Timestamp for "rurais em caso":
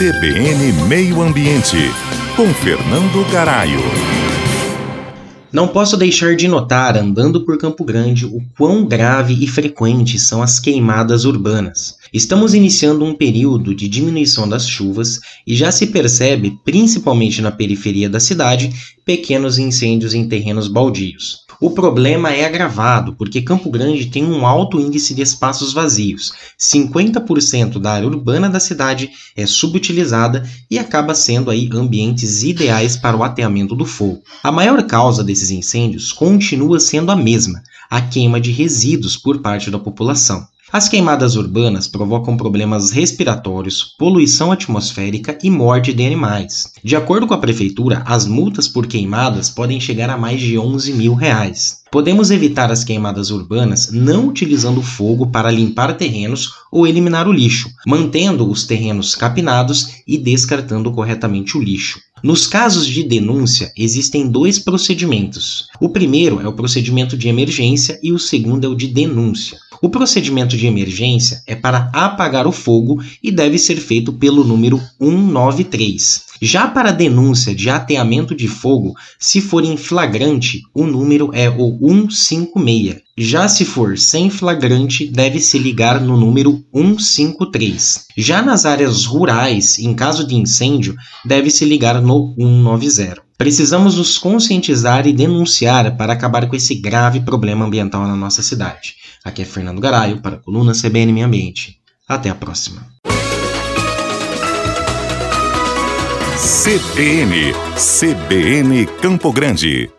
89.04-90.26